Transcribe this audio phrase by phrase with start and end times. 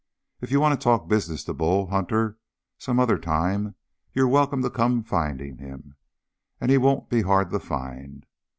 [0.41, 2.39] If you want to talk business to Bull Hunter
[2.79, 3.75] some other time,
[4.13, 5.93] you're welcome to come finding him,
[6.59, 8.25] and he won't be hard to find.